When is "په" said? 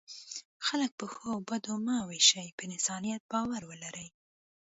0.99-1.05